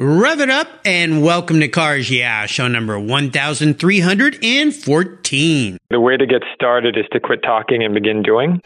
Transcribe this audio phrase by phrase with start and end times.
[0.00, 5.78] Rev it up and welcome to Cars Yeah, show number 1314.
[5.90, 8.60] The way to get started is to quit talking and begin doing.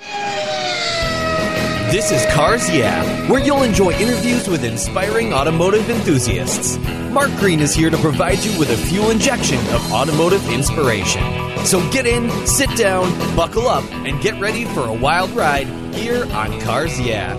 [1.90, 6.76] This is Cars Yeah, where you'll enjoy interviews with inspiring automotive enthusiasts.
[7.10, 11.22] Mark Green is here to provide you with a fuel injection of automotive inspiration.
[11.64, 16.26] So get in, sit down, buckle up, and get ready for a wild ride here
[16.34, 17.38] on Cars Yeah.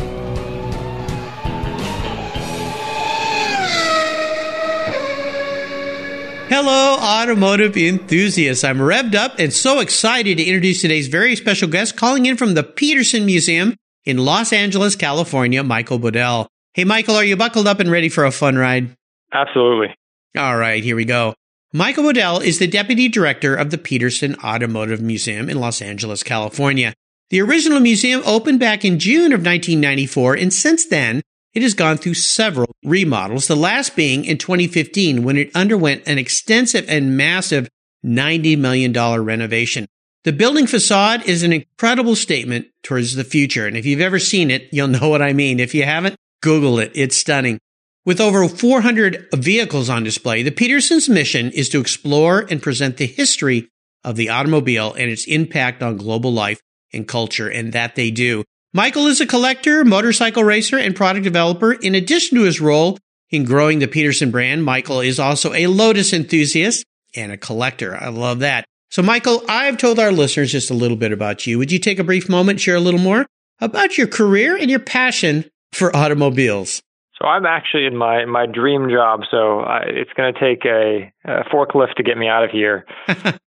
[6.49, 8.63] Hello, automotive enthusiasts.
[8.63, 12.53] I'm revved up and so excited to introduce today's very special guest calling in from
[12.53, 13.75] the Petersen Museum
[14.05, 16.47] in Los Angeles, California, Michael Bodell.
[16.73, 18.95] Hey, Michael, are you buckled up and ready for a fun ride?
[19.31, 19.95] Absolutely.
[20.37, 21.33] All right, here we go.
[21.71, 26.93] Michael Bodell is the deputy director of the Petersen Automotive Museum in Los Angeles, California.
[27.29, 31.21] The original museum opened back in June of 1994, and since then,
[31.53, 36.17] it has gone through several remodels, the last being in 2015 when it underwent an
[36.17, 37.69] extensive and massive
[38.05, 39.87] $90 million renovation.
[40.23, 43.67] The building facade is an incredible statement towards the future.
[43.67, 45.59] And if you've ever seen it, you'll know what I mean.
[45.59, 46.91] If you haven't, Google it.
[46.95, 47.59] It's stunning.
[48.05, 53.05] With over 400 vehicles on display, the Petersens' mission is to explore and present the
[53.05, 53.69] history
[54.03, 56.59] of the automobile and its impact on global life
[56.91, 58.43] and culture, and that they do.
[58.75, 61.73] Michael is a collector, motorcycle racer, and product developer.
[61.73, 62.97] In addition to his role
[63.29, 66.83] in growing the Petersen brand, Michael is also a Lotus enthusiast
[67.15, 67.95] and a collector.
[67.95, 68.65] I love that.
[68.89, 71.59] So, Michael, I've told our listeners just a little bit about you.
[71.59, 73.27] Would you take a brief moment, share a little more
[73.61, 76.81] about your career and your passion for automobiles?
[77.21, 79.21] So I'm actually in my my dream job.
[79.29, 82.87] So I, it's going to take a, a forklift to get me out of here.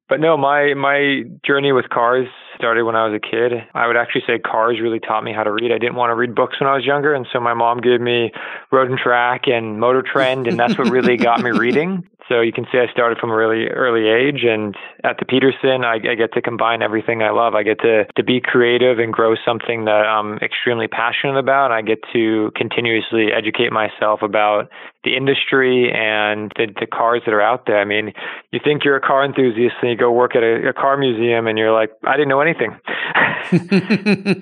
[0.08, 3.52] but no, my my journey with cars started when I was a kid.
[3.74, 5.72] I would actually say cars really taught me how to read.
[5.72, 8.00] I didn't want to read books when I was younger, and so my mom gave
[8.00, 8.32] me
[8.70, 12.08] Road and Track and Motor Trend, and that's what really got me reading.
[12.28, 14.74] So you can see I started from a really early age, and
[15.04, 17.54] at the Petersen, I, I get to combine everything I love.
[17.54, 21.70] I get to to be creative and grow something that I'm extremely passionate about.
[21.70, 24.68] I get to continuously educate myself about
[25.04, 27.78] the industry and the, the cars that are out there.
[27.78, 28.12] I mean,
[28.50, 31.46] you think you're a car enthusiast, and you go work at a, a car museum,
[31.46, 32.76] and you're like, I didn't know anything.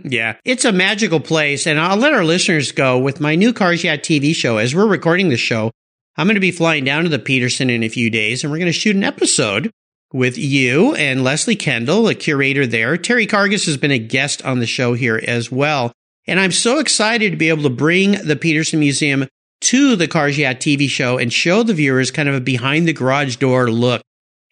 [0.11, 3.85] yeah, it's a magical place, and I'll let our listeners go with my new Cars
[3.85, 4.57] Yeah TV show.
[4.57, 5.71] As we're recording the show,
[6.17, 8.59] I'm going to be flying down to the Petersen in a few days and we're
[8.59, 9.71] going to shoot an episode
[10.13, 12.97] with you and Leslie Kendall, a curator there.
[12.97, 15.93] Terry Karges has been a guest on the show here as well.
[16.27, 19.27] And I'm so excited to be able to bring the Petersen Museum
[19.63, 22.93] to the Cars Yeah TV show and show the viewers kind of a behind the
[22.93, 24.03] garage door look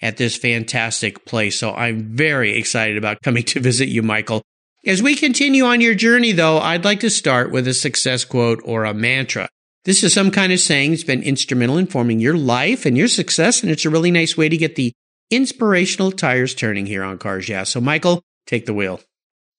[0.00, 1.58] at this fantastic place.
[1.58, 4.42] So I'm very excited about coming to visit you, Michael.
[4.84, 8.60] As we continue on your journey, though, I'd like to start with a success quote
[8.64, 9.48] or a mantra.
[9.84, 13.08] This is some kind of saying that's been instrumental in forming your life and your
[13.08, 14.92] success, and it's a really nice way to get the
[15.30, 17.64] inspirational tires turning here on Cars Yeah.
[17.64, 19.00] So, Michael, take the wheel.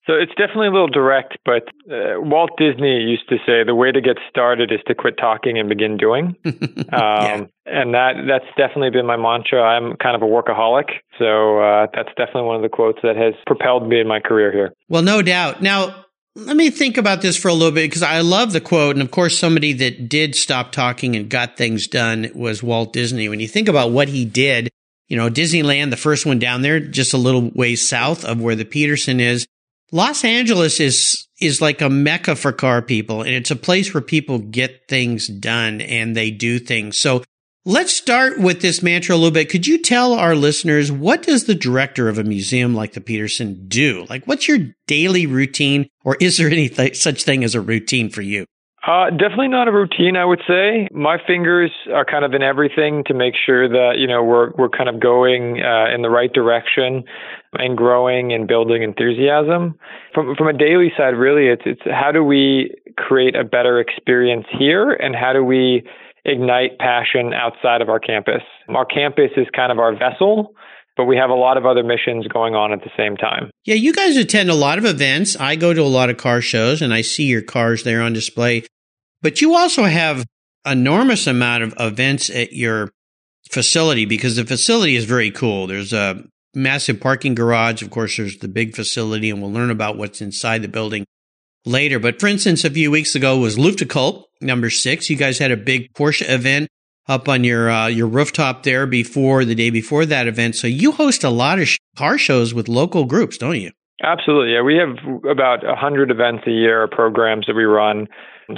[0.06, 3.90] So it's definitely a little direct, but uh, Walt Disney used to say the way
[3.90, 6.36] to get started is to quit talking and begin doing.
[6.44, 6.54] um,
[6.92, 7.44] yeah.
[7.64, 9.62] And that that's definitely been my mantra.
[9.62, 13.32] I'm kind of a workaholic, so uh, that's definitely one of the quotes that has
[13.46, 14.74] propelled me in my career here.
[14.90, 15.62] Well, no doubt.
[15.62, 16.03] Now,
[16.36, 18.96] let me think about this for a little bit because I love the quote.
[18.96, 23.28] And of course, somebody that did stop talking and got things done was Walt Disney.
[23.28, 24.70] When you think about what he did,
[25.06, 28.56] you know, Disneyland, the first one down there, just a little ways south of where
[28.56, 29.46] the Petersen is.
[29.92, 34.00] Los Angeles is, is like a mecca for car people and it's a place where
[34.00, 36.98] people get things done and they do things.
[36.98, 37.22] So
[37.66, 39.48] Let's start with this mantra a little bit.
[39.48, 43.66] Could you tell our listeners what does the director of a museum like the Petersen
[43.68, 44.04] do?
[44.10, 48.10] Like, what's your daily routine, or is there any th- such thing as a routine
[48.10, 48.44] for you?
[48.86, 50.88] Uh, definitely not a routine, I would say.
[50.92, 54.68] My fingers are kind of in everything to make sure that you know we're we're
[54.68, 57.02] kind of going uh, in the right direction
[57.54, 59.78] and growing and building enthusiasm.
[60.12, 64.44] From from a daily side, really, it's it's how do we create a better experience
[64.58, 65.88] here, and how do we
[66.24, 68.42] ignite passion outside of our campus.
[68.68, 70.54] Our campus is kind of our vessel,
[70.96, 73.50] but we have a lot of other missions going on at the same time.
[73.64, 75.36] Yeah, you guys attend a lot of events.
[75.38, 78.12] I go to a lot of car shows and I see your cars there on
[78.12, 78.64] display.
[79.22, 80.24] But you also have
[80.66, 82.90] enormous amount of events at your
[83.50, 85.66] facility because the facility is very cool.
[85.66, 87.82] There's a massive parking garage.
[87.82, 91.04] Of course, there's the big facility and we'll learn about what's inside the building
[91.64, 91.98] later.
[91.98, 95.10] But for instance, a few weeks ago was Luftgekühlt number six.
[95.10, 96.68] You guys had a big Porsche event
[97.08, 100.56] up on your uh, your rooftop there before the day before that event.
[100.56, 103.70] So you host a lot of sh- car shows with local groups, don't you?
[104.02, 104.54] Absolutely.
[104.54, 104.96] Yeah, we have
[105.30, 108.06] about a hundred events a year, programs that we run.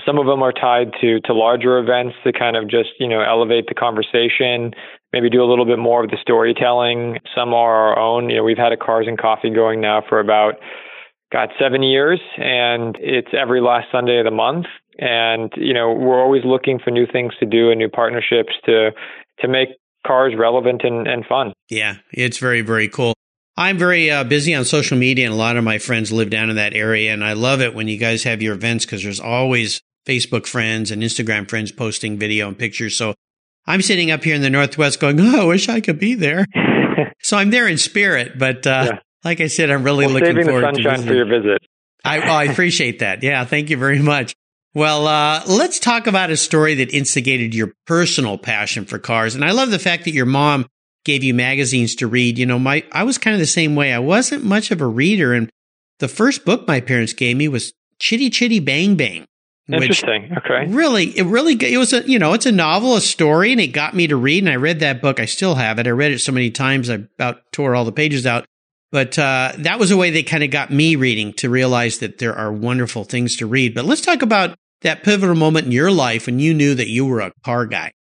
[0.05, 3.21] Some of them are tied to to larger events to kind of just you know
[3.21, 4.73] elevate the conversation,
[5.13, 7.19] maybe do a little bit more of the storytelling.
[7.35, 8.31] Some are our own.
[8.31, 10.55] You know, we've had a Cars and Coffee going now for about
[11.33, 14.67] got seven years, and it's every last Sunday of the month.
[14.99, 18.91] And you know, we're always looking for new things to do and new partnerships to
[19.41, 19.69] to make
[20.07, 21.53] cars relevant and, and fun.
[21.69, 23.15] Yeah, it's very very cool.
[23.59, 26.51] I'm very uh, busy on social media, and a lot of my friends live down
[26.51, 27.13] in that area.
[27.13, 30.91] And I love it when you guys have your events because there's always Facebook friends
[30.91, 32.97] and Instagram friends posting video and pictures.
[32.97, 33.15] So
[33.67, 36.47] I'm sitting up here in the Northwest going, oh, I wish I could be there.
[37.23, 38.39] so I'm there in spirit.
[38.39, 38.99] But uh, yeah.
[39.27, 41.59] Like I said, I'm really well, looking saving forward the sunshine to for your visit.
[42.05, 43.25] I, well, I appreciate that.
[43.25, 44.37] Yeah, thank you very much.
[44.73, 49.35] Well, uh, let's talk about a story that instigated your personal passion for cars.
[49.35, 50.67] And I love the fact that your mom
[51.05, 52.39] gave you magazines to read.
[52.39, 53.93] You know, my I was kind of the same way.
[53.93, 55.51] I wasn't much of a reader, and
[55.99, 59.27] the first book my parents gave me was Chitty Chitty Bang Bang.
[59.69, 60.37] Interesting.
[60.39, 60.73] Okay.
[60.73, 63.69] Really, it really it was a you know it's a novel, a story, and it
[63.69, 64.45] got me to read.
[64.45, 65.19] And I read that book.
[65.19, 65.89] I still have it.
[65.89, 68.47] I read it so many times I about tore all the pages out.
[68.93, 72.19] But uh, that was a way they kind of got me reading to realize that
[72.19, 73.75] there are wonderful things to read.
[73.75, 77.05] But let's talk about that pivotal moment in your life when you knew that you
[77.05, 77.93] were a car guy.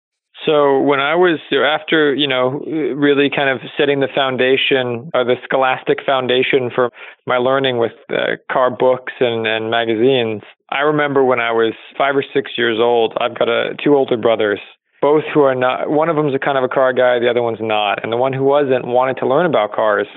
[0.44, 5.36] So when I was after, you know, really kind of setting the foundation or the
[5.44, 6.90] scholastic foundation for
[7.26, 12.14] my learning with uh, car books and, and magazines, I remember when I was five
[12.14, 14.60] or six years old, I've got a, two older brothers,
[15.00, 17.42] both who are not, one of them's a kind of a car guy, the other
[17.42, 18.02] one's not.
[18.02, 20.08] And the one who wasn't wanted to learn about cars.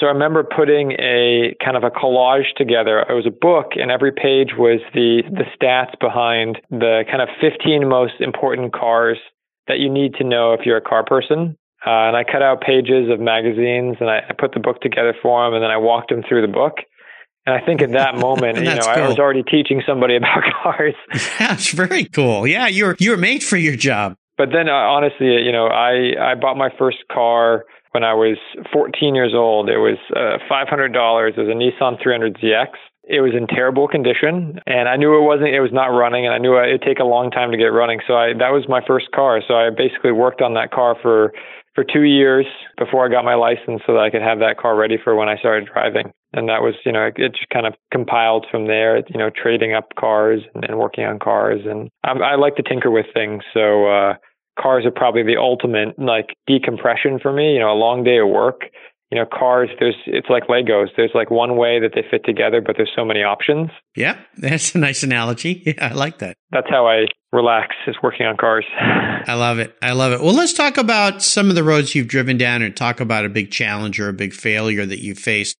[0.00, 3.00] So I remember putting a kind of a collage together.
[3.00, 7.28] It was a book, and every page was the the stats behind the kind of
[7.38, 9.18] 15 most important cars
[9.68, 11.58] that you need to know if you're a car person.
[11.86, 15.14] Uh, and I cut out pages of magazines and I, I put the book together
[15.22, 16.78] for them, and then I walked them through the book.
[17.44, 19.04] And I think at that moment, you know, cool.
[19.04, 20.94] I was already teaching somebody about cars.
[21.38, 22.46] That's very cool.
[22.46, 24.16] Yeah, you were you were made for your job.
[24.38, 28.38] But then, uh, honestly, you know, I I bought my first car when I was
[28.72, 29.68] 14 years old.
[29.68, 30.90] It was uh, $500.
[31.28, 32.68] It was a Nissan 300ZX.
[33.04, 35.48] It was in terrible condition, and I knew it wasn't.
[35.50, 37.98] It was not running, and I knew it'd take a long time to get running.
[38.06, 39.42] So I that was my first car.
[39.48, 41.32] So I basically worked on that car for
[41.74, 42.46] for two years
[42.78, 45.28] before I got my license, so that I could have that car ready for when
[45.28, 46.12] I started driving.
[46.34, 48.98] And that was, you know, it just kind of compiled from there.
[48.98, 52.62] You know, trading up cars and, and working on cars, and I, I like to
[52.62, 53.42] tinker with things.
[53.52, 54.14] So uh,
[54.58, 57.54] cars are probably the ultimate like decompression for me.
[57.54, 58.64] You know, a long day of work
[59.10, 60.88] you know, cars, there's it's like Legos.
[60.96, 63.70] There's like one way that they fit together, but there's so many options.
[63.96, 65.62] Yeah, that's a nice analogy.
[65.66, 66.36] Yeah, I like that.
[66.50, 68.64] That's how I relax is working on cars.
[68.80, 69.76] I love it.
[69.82, 70.20] I love it.
[70.20, 73.28] Well, let's talk about some of the roads you've driven down and talk about a
[73.28, 75.56] big challenge or a big failure that you faced.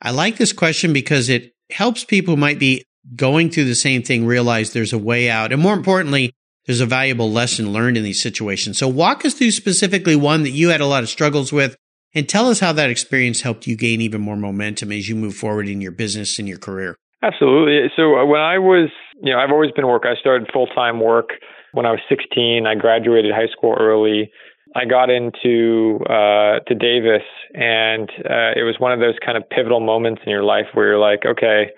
[0.00, 2.84] I like this question because it helps people who might be
[3.14, 5.52] going through the same thing realize there's a way out.
[5.52, 6.32] And more importantly,
[6.66, 8.78] there's a valuable lesson learned in these situations.
[8.78, 11.76] So walk us through specifically one that you had a lot of struggles with
[12.14, 15.34] and tell us how that experience helped you gain even more momentum as you move
[15.34, 16.96] forward in your business and your career.
[17.22, 17.90] Absolutely.
[17.96, 18.90] So uh, when I was,
[19.22, 20.04] you know, I've always been work.
[20.04, 21.30] I started full time work
[21.72, 22.66] when I was 16.
[22.66, 24.30] I graduated high school early.
[24.74, 27.22] I got into uh, to Davis,
[27.54, 30.88] and uh, it was one of those kind of pivotal moments in your life where
[30.88, 31.70] you're like, okay,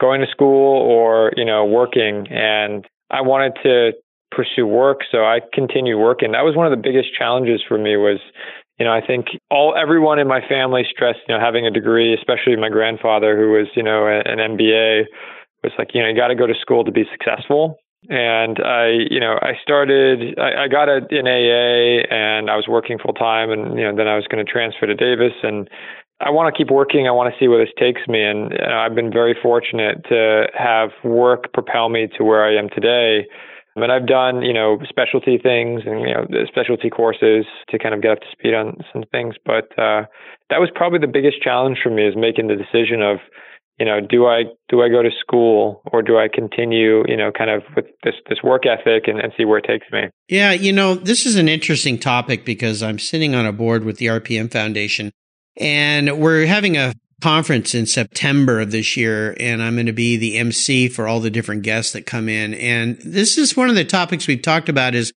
[0.00, 3.92] going to school or you know working, and I wanted to
[4.34, 6.32] pursue work, so I continued working.
[6.32, 8.18] That was one of the biggest challenges for me was
[8.78, 12.12] you know, I think all everyone in my family stressed, you know, having a degree,
[12.12, 15.04] especially my grandfather who was, you know, an MBA,
[15.62, 17.76] was like, you know, you got to go to school to be successful.
[18.10, 22.98] And I, you know, I started, I, I got an AA and I was working
[22.98, 25.70] full time and, you know, then I was going to transfer to Davis and
[26.20, 27.08] I want to keep working.
[27.08, 28.22] I want to see where this takes me.
[28.22, 32.56] And you know, I've been very fortunate to have work propel me to where I
[32.56, 33.26] am today.
[33.76, 38.02] And I've done, you know, specialty things and, you know, specialty courses to kind of
[38.02, 39.34] get up to speed on some things.
[39.44, 40.06] But uh,
[40.50, 43.18] that was probably the biggest challenge for me is making the decision of,
[43.78, 47.32] you know, do I do I go to school or do I continue, you know,
[47.36, 50.02] kind of with this this work ethic and, and see where it takes me?
[50.28, 53.98] Yeah, you know, this is an interesting topic because I'm sitting on a board with
[53.98, 55.10] the RPM Foundation
[55.56, 60.18] and we're having a conference in September of this year, and I'm going to be
[60.18, 62.52] the MC for all the different guests that come in.
[62.52, 65.10] And this is one of the topics we've talked about is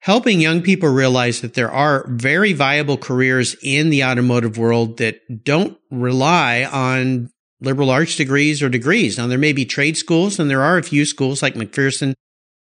[0.00, 5.42] helping young people realize that there are very viable careers in the automotive world that
[5.42, 7.30] don't rely on
[7.62, 9.16] liberal arts degrees or degrees.
[9.16, 12.12] Now, there may be trade schools, and there are a few schools like McPherson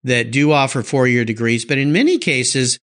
[0.04, 2.78] that do offer four year degrees, but in many cases,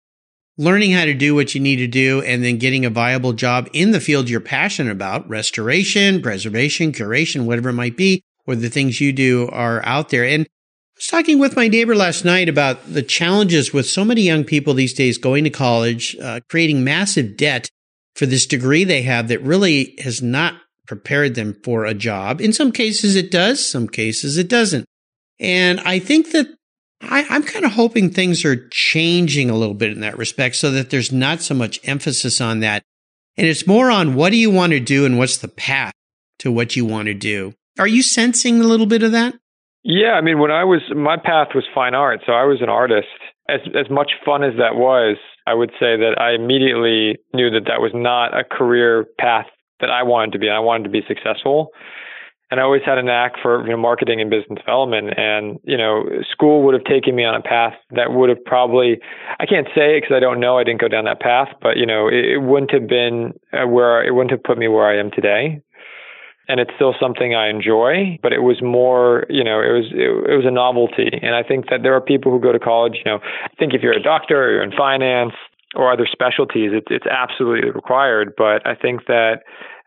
[0.61, 3.67] learning how to do what you need to do and then getting a viable job
[3.73, 8.69] in the field you're passionate about, restoration, preservation, curation, whatever it might be, or the
[8.69, 10.23] things you do are out there.
[10.23, 10.49] And I
[10.97, 14.75] was talking with my neighbor last night about the challenges with so many young people
[14.75, 17.71] these days going to college, uh, creating massive debt
[18.15, 22.39] for this degree they have that really has not prepared them for a job.
[22.39, 24.85] In some cases it does, some cases it doesn't.
[25.39, 26.49] And I think that
[27.03, 30.71] I, I'm kind of hoping things are changing a little bit in that respect so
[30.73, 32.83] that there's not so much emphasis on that.
[33.37, 35.95] And it's more on what do you want to do and what's the path
[36.41, 37.55] to what you want to do.
[37.79, 39.35] Are you sensing a little bit of that?
[39.83, 42.69] Yeah, I mean, when I was, my path was fine art, so I was an
[42.69, 43.09] artist.
[43.49, 45.17] As as much fun as that was,
[45.47, 49.47] I would say that I immediately knew that that was not a career path
[49.81, 50.49] that I wanted to be.
[50.49, 51.71] I wanted to be successful,
[52.51, 55.15] and I always had a knack for you know, marketing and business development.
[55.17, 59.01] And you know, school would have taken me on a path that would have probably,
[59.39, 60.59] I can't say it because I don't know.
[60.59, 63.67] I didn't go down that path, but you know, it, it wouldn't have been uh,
[63.67, 65.63] where it wouldn't have put me where I am today
[66.51, 70.33] and it's still something I enjoy, but it was more, you know, it was it,
[70.33, 71.09] it, was a novelty.
[71.23, 73.73] And I think that there are people who go to college, you know, I think
[73.73, 75.35] if you're a doctor or you're in finance
[75.77, 78.35] or other specialties, it's it's absolutely required.
[78.37, 79.47] But I think that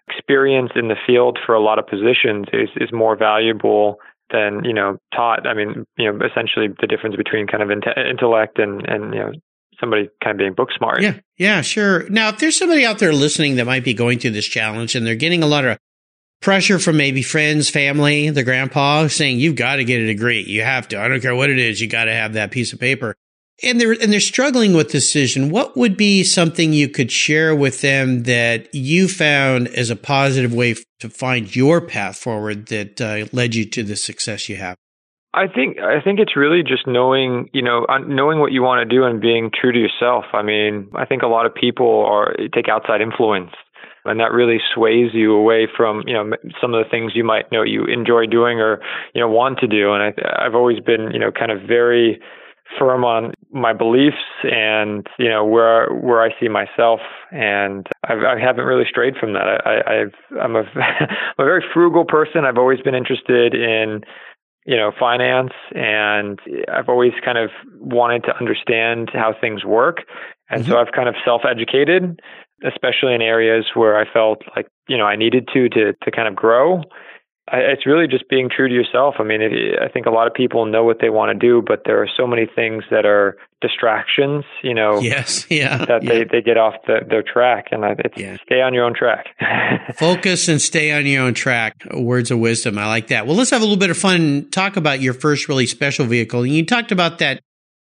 [0.09, 3.97] experience in the field for a lot of positions is is more valuable
[4.31, 5.47] than you know taught.
[5.47, 9.31] I mean, you know, essentially the difference between kind of intellect and and you know
[9.79, 11.01] somebody kind of being book smart.
[11.01, 12.07] Yeah, yeah, sure.
[12.09, 15.05] Now, if there's somebody out there listening that might be going through this challenge and
[15.05, 15.77] they're getting a lot of
[16.41, 20.43] pressure from maybe friends, family, the grandpa saying, you've got to get a degree.
[20.43, 20.99] You have to.
[20.99, 21.81] I don't care what it is.
[21.81, 23.15] You got to have that piece of paper.
[23.61, 25.51] And they're, and they're struggling with decision.
[25.51, 30.53] What would be something you could share with them that you found as a positive
[30.53, 34.75] way to find your path forward that uh, led you to the success you have?
[35.35, 38.95] I think I think it's really just knowing, you know, knowing what you want to
[38.95, 40.25] do and being true to yourself.
[40.33, 43.51] I mean, I think a lot of people are take outside influence
[44.05, 46.31] and that really sways you away from you know
[46.61, 48.81] some of the things you might know you enjoy doing or
[49.13, 49.93] you know want to do.
[49.93, 52.19] And I, I've always been you know kind of very
[52.77, 56.99] firm on my beliefs and you know where where I see myself,
[57.31, 59.61] and I've, I haven't really strayed from that.
[59.65, 62.45] I, I've I'm a I'm a very frugal person.
[62.45, 64.01] I've always been interested in
[64.65, 66.39] you know finance, and
[66.71, 67.49] I've always kind of
[67.79, 70.03] wanted to understand how things work,
[70.49, 70.71] and mm-hmm.
[70.71, 72.19] so I've kind of self educated
[72.65, 76.27] especially in areas where I felt like you know I needed to to to kind
[76.27, 76.81] of grow.
[77.51, 79.15] I, it's really just being true to yourself.
[79.19, 81.61] I mean, it, I think a lot of people know what they want to do,
[81.65, 84.45] but there are so many things that are distractions.
[84.61, 86.09] You know, yes, yeah, that yeah.
[86.09, 88.37] they they get off the, their track, and it's yeah.
[88.45, 89.27] stay on your own track.
[89.95, 91.75] Focus and stay on your own track.
[91.93, 92.77] Words of wisdom.
[92.77, 93.27] I like that.
[93.27, 94.49] Well, let's have a little bit of fun.
[94.49, 96.45] Talk about your first really special vehicle.
[96.45, 97.41] You talked about that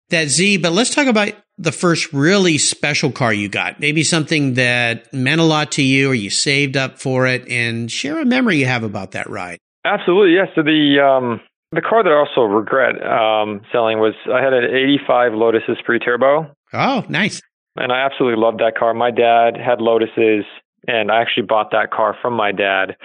[0.09, 3.79] that Z, but let's talk about the first really special car you got.
[3.81, 7.93] Maybe something that meant a lot to you or you saved up for it and
[7.93, 9.59] share a memory you have about that ride.
[9.85, 10.35] Absolutely.
[10.35, 10.49] Yes.
[10.49, 10.55] Yeah.
[10.55, 11.41] So the, um,
[11.73, 16.01] the car that I also regret um, selling was I had an 85 Lotus Esprit
[16.01, 16.51] Turbo.
[16.73, 17.43] Oh, nice.
[17.77, 18.95] And I absolutely loved that car.
[18.95, 20.45] My dad had Lotuses,
[20.89, 22.97] and I actually bought that car from my dad.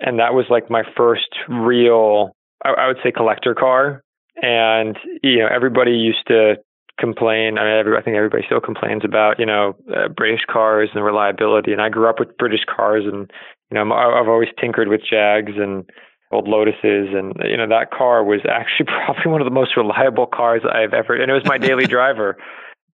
[0.00, 4.02] And that was like my first real, I, I would say, collector car.
[4.42, 6.54] And you know, everybody used to
[7.00, 7.58] complain.
[7.58, 11.04] I mean, every, I think everybody still complains about you know uh, British cars and
[11.04, 11.72] reliability.
[11.72, 13.30] And I grew up with British cars, and
[13.70, 15.88] you know, I've always tinkered with Jags and
[16.30, 20.26] old Lotuses, and you know that car was actually probably one of the most reliable
[20.26, 21.14] cars I've ever.
[21.14, 22.36] And it was my daily driver.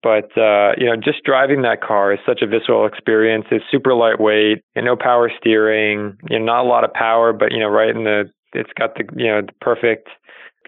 [0.03, 3.47] But uh, you know, just driving that car is such a visceral experience.
[3.51, 6.17] It's super lightweight, and no power steering.
[6.31, 8.31] You know, not a lot of power, but you know, right in the.
[8.53, 10.09] It's got the you know the perfect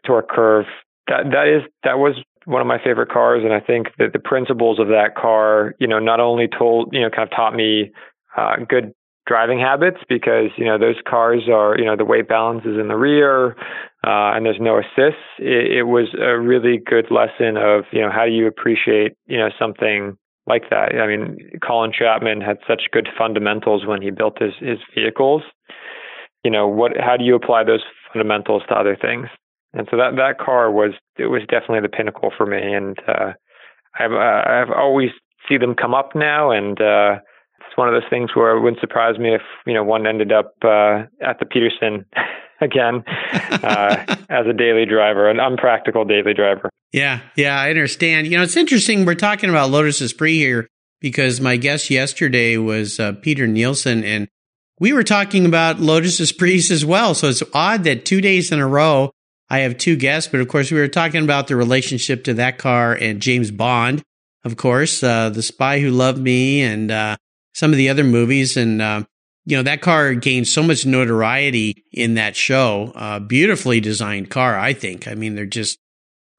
[0.04, 0.66] torque curve.
[1.06, 2.16] That that is that was
[2.48, 5.86] one of my favorite cars, and I think that the principles of that car, you
[5.86, 7.92] know, not only told you know kind of taught me
[8.36, 8.94] uh, good
[9.26, 12.88] driving habits because you know those cars are you know the weight balance is in
[12.88, 13.50] the rear
[14.06, 15.20] uh, and there's no assists.
[15.38, 19.36] It, it was a really good lesson of you know how do you appreciate you
[19.36, 20.94] know something like that.
[20.94, 25.42] I mean, Colin Chapman had such good fundamentals when he built his his vehicles.
[26.42, 29.26] You know, what how do you apply those fundamentals to other things?
[29.78, 32.58] And so that that car was it was definitely the pinnacle for me.
[32.58, 33.32] And uh,
[33.98, 35.10] I've uh, I've always
[35.48, 37.20] see them come up now, and uh,
[37.60, 40.32] it's one of those things where it wouldn't surprise me if you know one ended
[40.32, 42.04] up uh, at the Petersen
[42.60, 43.04] again
[43.62, 46.68] uh, as a daily driver, an unpractical daily driver.
[46.92, 48.26] Yeah, yeah, I understand.
[48.26, 49.04] You know, it's interesting.
[49.04, 50.66] We're talking about Lotus Esprit here
[51.00, 54.26] because my guest yesterday was uh, Peter Nielsen, and
[54.80, 57.14] we were talking about Lotus Esprits as well.
[57.14, 59.12] So it's odd that two days in a row
[59.50, 62.58] I have two guests, but of course, we were talking about the relationship to that
[62.58, 64.02] car and James Bond,
[64.44, 67.16] of course, uh, The Spy Who Loved Me and uh,
[67.54, 68.56] some of the other movies.
[68.56, 69.04] And, uh,
[69.46, 72.92] you know, that car gained so much notoriety in that show.
[72.94, 75.08] Uh, beautifully designed car, I think.
[75.08, 75.78] I mean, they're just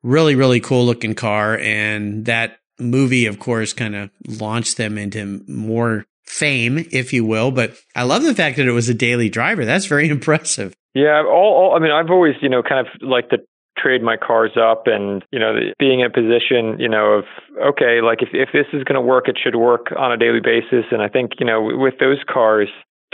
[0.03, 1.57] really, really cool looking car.
[1.57, 7.51] And that movie, of course, kind of launched them into more fame, if you will.
[7.51, 9.65] But I love the fact that it was a daily driver.
[9.65, 10.73] That's very impressive.
[10.93, 13.37] Yeah, all, all I mean, I've always, you know, kind of like to
[13.77, 17.25] trade my cars up and, you know, being in a position, you know, of,
[17.69, 20.41] okay, like if, if this is going to work, it should work on a daily
[20.43, 20.85] basis.
[20.91, 22.67] And I think, you know, with those cars,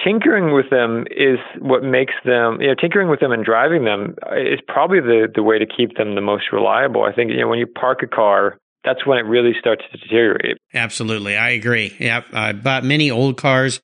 [0.04, 4.14] tinkering with them is what makes them you know tinkering with them and driving them
[4.36, 7.48] is probably the the way to keep them the most reliable i think you know
[7.48, 11.96] when you park a car that's when it really starts to deteriorate absolutely i agree
[12.00, 13.82] yeah i bought many old cars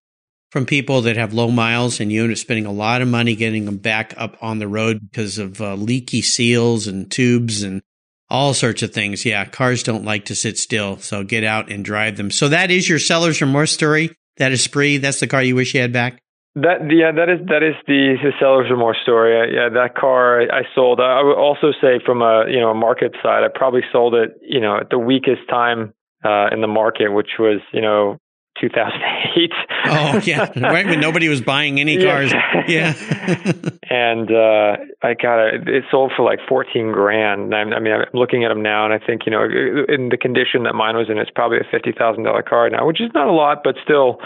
[0.51, 3.35] from people that have low miles and you end up spending a lot of money
[3.35, 7.81] getting them back up on the road because of uh, leaky seals and tubes and
[8.29, 9.25] all sorts of things.
[9.25, 12.31] Yeah, cars don't like to sit still, so get out and drive them.
[12.31, 14.15] So that is your seller's remorse story.
[14.37, 15.01] That is Esprit.
[15.01, 16.21] That's the car you wish you had back.
[16.55, 19.55] That yeah, that is that is the, the seller's remorse story.
[19.55, 20.99] Yeah, that car I, I sold.
[20.99, 24.37] I would also say from a you know a market side, I probably sold it
[24.41, 25.93] you know at the weakest time
[26.25, 28.17] uh, in the market, which was you know
[28.59, 29.51] 2008.
[29.85, 32.33] oh yeah, right when nobody was buying any cars.
[32.67, 32.93] Yeah,
[33.89, 35.69] and uh, I got it.
[35.69, 37.55] It sold for like 14 grand.
[37.55, 40.63] I mean, I'm looking at them now, and I think you know, in the condition
[40.63, 43.27] that mine was in, it's probably a fifty thousand dollar car now, which is not
[43.27, 44.19] a lot, but still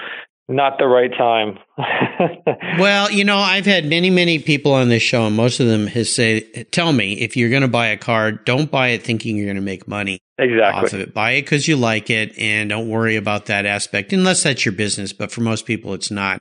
[0.48, 1.58] not the right time.
[2.80, 5.88] well, you know, I've had many, many people on this show, and most of them
[5.88, 9.38] has say, "Tell me if you're going to buy a car, don't buy it thinking
[9.38, 11.14] you're going to make money exactly off of it.
[11.14, 14.74] Buy it because you like it, and don't worry about that aspect, unless that's your
[14.74, 15.14] business.
[15.14, 16.40] But for most people, it's not.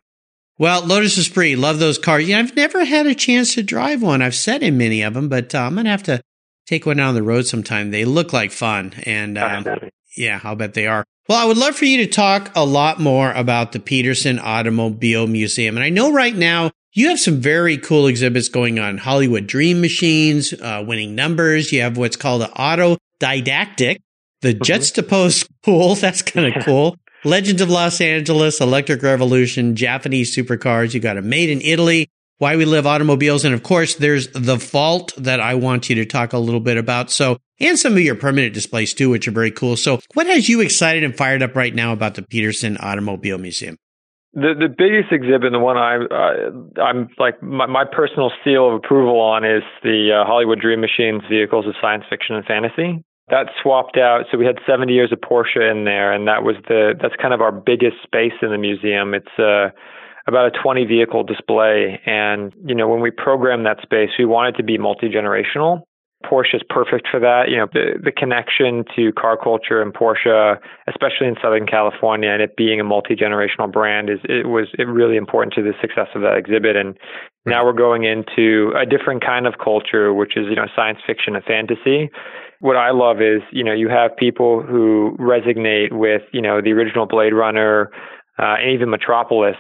[0.58, 2.28] Well, Lotus Esprit, love those cars.
[2.28, 4.22] Yeah, I've never had a chance to drive one.
[4.22, 6.20] I've sat in many of them, but uh, I'm going to have to
[6.66, 7.90] take one down the road sometime.
[7.90, 9.64] They look like fun, and um,
[10.16, 11.04] yeah, I'll bet they are.
[11.28, 15.26] Well, I would love for you to talk a lot more about the Petersen Automobile
[15.26, 15.76] Museum.
[15.76, 19.80] And I know right now you have some very cool exhibits going on Hollywood Dream
[19.80, 21.72] Machines, uh, winning numbers.
[21.72, 24.00] You have what's called the Auto Didactic,
[24.42, 24.62] the mm-hmm.
[24.62, 25.94] Juxtaposed School.
[25.94, 26.96] That's kind of cool.
[27.24, 30.92] Legends of Los Angeles, Electric Revolution, Japanese supercars.
[30.92, 33.46] You got a Made in Italy, Why We Live Automobiles.
[33.46, 36.76] And of course, there's The Vault that I want you to talk a little bit
[36.76, 37.10] about.
[37.10, 39.76] So and some of your permanent displays too, which are very cool.
[39.76, 43.76] So, what has you excited and fired up right now about the Petersen Automobile Museum?
[44.34, 46.02] The the biggest exhibit, the one I
[46.82, 51.22] I'm like my, my personal seal of approval on is the uh, Hollywood Dream Machines
[51.30, 53.04] vehicles of science fiction and fantasy.
[53.28, 56.56] That swapped out, so we had 70 years of Porsche in there, and that was
[56.68, 59.14] the that's kind of our biggest space in the museum.
[59.14, 59.70] It's uh,
[60.26, 64.56] about a 20 vehicle display, and you know when we programmed that space, we wanted
[64.56, 65.82] to be multi generational.
[66.24, 67.48] Porsche is perfect for that.
[67.48, 70.58] You know, the, the connection to car culture and Porsche,
[70.88, 74.84] especially in Southern California, and it being a multi generational brand, is it was it
[74.84, 76.76] really important to the success of that exhibit.
[76.76, 76.96] And
[77.46, 81.36] now we're going into a different kind of culture, which is you know science fiction
[81.36, 82.10] and fantasy.
[82.60, 86.72] What I love is you know you have people who resonate with you know the
[86.72, 87.90] original Blade Runner
[88.38, 89.56] uh, and even Metropolis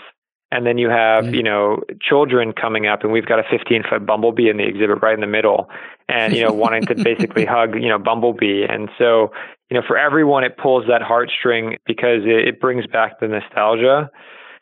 [0.54, 1.34] and then you have, mm-hmm.
[1.34, 5.02] you know, children coming up, and we've got a 15 foot bumblebee in the exhibit
[5.02, 5.68] right in the middle,
[6.08, 8.62] and you know, wanting to basically hug, you know, bumblebee.
[8.68, 9.32] And so,
[9.68, 14.08] you know, for everyone, it pulls that heartstring because it, it brings back the nostalgia.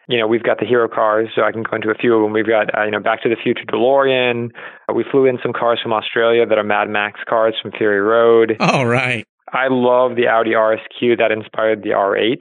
[0.09, 2.23] You know, we've got the hero cars, so I can go into a few of
[2.23, 2.33] them.
[2.33, 4.51] We've got, uh, you know, Back to the Future DeLorean.
[4.89, 8.01] Uh, we flew in some cars from Australia that are Mad Max cars from Fury
[8.01, 8.57] Road.
[8.59, 9.27] Oh, right.
[9.53, 12.39] I love the Audi RSQ that inspired the R8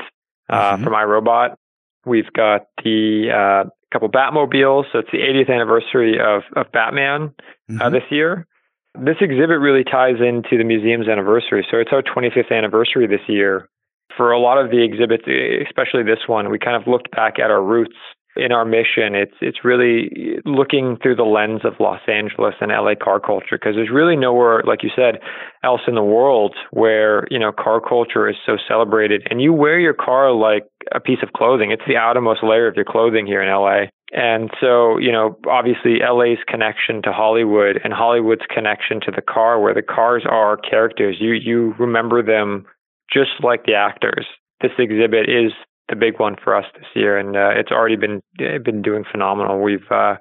[0.49, 0.83] uh, mm-hmm.
[0.85, 1.57] for I, Robot.
[2.05, 4.85] We've got the uh, couple Batmobiles.
[4.91, 7.33] So it's the 80th anniversary of, of Batman
[7.69, 7.93] uh, mm-hmm.
[7.93, 8.47] this year.
[8.95, 11.65] This exhibit really ties into the museum's anniversary.
[11.69, 13.69] So it's our 25th anniversary this year.
[14.17, 15.23] For a lot of the exhibits,
[15.65, 17.95] especially this one, we kind of looked back at our roots
[18.35, 22.93] in our mission, it's it's really looking through the lens of Los Angeles and LA
[23.01, 25.19] car culture because there's really nowhere, like you said,
[25.63, 29.27] else in the world where you know car culture is so celebrated.
[29.29, 30.63] And you wear your car like
[30.93, 31.71] a piece of clothing.
[31.71, 33.89] It's the outermost layer of your clothing here in LA.
[34.13, 39.59] And so, you know, obviously LA's connection to Hollywood and Hollywood's connection to the car,
[39.59, 41.17] where the cars are characters.
[41.19, 42.65] You you remember them
[43.11, 44.25] just like the actors.
[44.61, 45.51] This exhibit is
[45.91, 49.61] the big one for us this year, and uh, it's already been been doing phenomenal.
[49.61, 50.15] We've uh,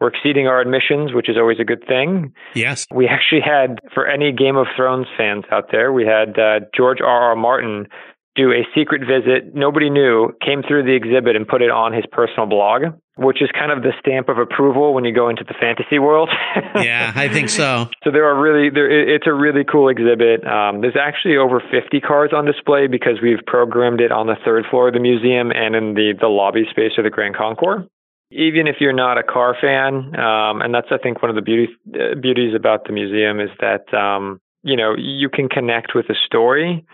[0.00, 2.32] we're exceeding our admissions, which is always a good thing.
[2.54, 6.60] Yes, we actually had for any Game of Thrones fans out there, we had uh,
[6.76, 7.30] George R.
[7.30, 7.36] R.
[7.36, 7.88] Martin
[8.36, 9.54] do a secret visit.
[9.54, 12.82] Nobody knew, came through the exhibit and put it on his personal blog,
[13.16, 16.28] which is kind of the stamp of approval when you go into the fantasy world.
[16.76, 17.88] yeah, I think so.
[18.02, 20.46] So there are really, there, it's a really cool exhibit.
[20.46, 24.64] Um, there's actually over 50 cars on display because we've programmed it on the third
[24.70, 27.88] floor of the museum and in the, the lobby space of the Grand Concours
[28.30, 31.42] even if you're not a car fan, um, and that's I think one of the
[31.42, 36.06] beauty, uh, beauties about the museum is that um, you know, you can connect with
[36.10, 36.84] a story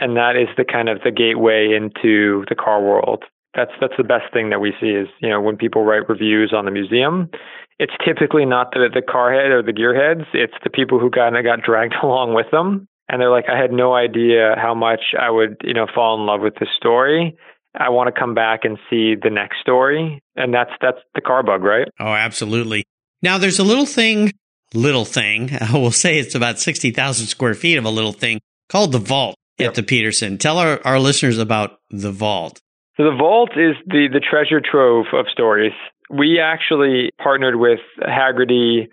[0.00, 3.24] and that is the kind of the gateway into the car world.
[3.56, 6.52] That's that's the best thing that we see is, you know, when people write reviews
[6.54, 7.30] on the museum,
[7.78, 11.36] it's typically not the the car head or the gearheads, it's the people who kind
[11.36, 15.14] of got dragged along with them and they're like I had no idea how much
[15.18, 17.36] I would, you know, fall in love with this story.
[17.78, 21.42] I want to come back and see the next story, and that's that's the car
[21.42, 21.88] bug, right?
[22.00, 22.84] Oh, absolutely.
[23.22, 24.32] Now there's a little thing,
[24.74, 25.50] little thing.
[25.60, 28.98] I will say it's about sixty thousand square feet of a little thing called the
[28.98, 29.70] Vault yep.
[29.70, 30.38] at the Petersen.
[30.38, 32.60] Tell our, our listeners about the Vault.
[32.96, 35.72] So the Vault is the the treasure trove of stories.
[36.08, 38.88] We actually partnered with Hagerty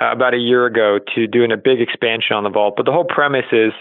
[0.00, 2.74] uh, about a year ago to doing a big expansion on the vault.
[2.76, 3.72] But the whole premise is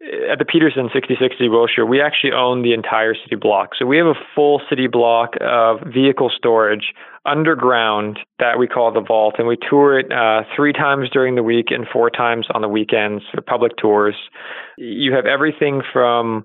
[0.00, 3.70] uh, at the Petersen 6060 Wilshire, we actually own the entire city block.
[3.76, 6.92] So we have a full city block of vehicle storage
[7.24, 9.36] underground that we call the vault.
[9.38, 12.68] And we tour it uh, three times during the week and four times on the
[12.68, 14.14] weekends for public tours.
[14.78, 16.44] You have everything from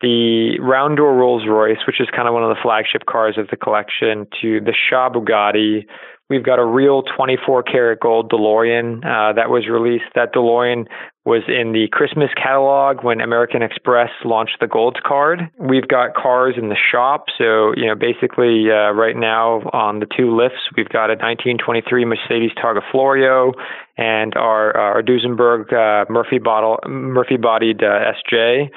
[0.00, 3.56] the round Rolls Royce, which is kind of one of the flagship cars of the
[3.56, 5.86] collection, to the Shah Bugatti,
[6.30, 10.12] We've got a real 24 karat gold DeLorean uh, that was released.
[10.14, 10.84] That DeLorean
[11.24, 15.48] was in the Christmas catalog when American Express launched the Gold Card.
[15.58, 17.26] We've got cars in the shop.
[17.38, 22.04] So, you know, basically uh, right now on the two lifts, we've got a 1923
[22.04, 23.52] Mercedes Targa Florio
[23.96, 28.68] and our, our Duesenberg uh, Murphy, bottle, Murphy bodied uh, SJ.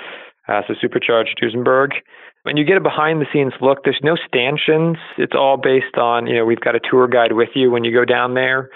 [0.51, 1.91] Uh, so supercharged Duesenberg.
[2.43, 4.97] When you get a behind the scenes look, there's no stanchions.
[5.17, 7.93] It's all based on, you know, we've got a tour guide with you when you
[7.93, 8.69] go down there.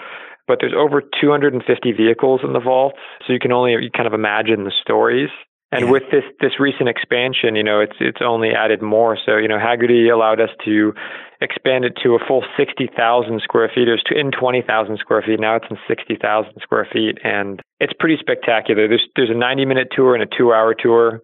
[0.46, 2.94] But there's over 250 vehicles in the vault,
[3.26, 5.30] so you can only you kind of imagine the stories.
[5.72, 5.90] And yeah.
[5.90, 9.18] with this this recent expansion, you know, it's it's only added more.
[9.26, 10.94] So you know, Hagerty allowed us to
[11.40, 13.88] expand it to a full 60,000 square feet.
[13.88, 15.40] It was in 20,000 square feet.
[15.40, 18.86] Now it's in 60,000 square feet, and it's pretty spectacular.
[18.86, 21.20] There's there's a 90 minute tour and a two hour tour.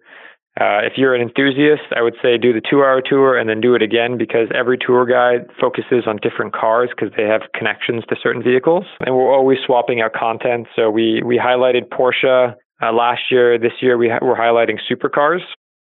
[0.59, 3.59] Uh, if you're an enthusiast, I would say do the two hour tour and then
[3.59, 8.03] do it again because every tour guide focuses on different cars because they have connections
[8.09, 8.85] to certain vehicles.
[8.99, 10.67] And we're always swapping out content.
[10.75, 13.57] So we, we highlighted Porsche uh, last year.
[13.57, 15.41] This year we ha- we're highlighting supercars.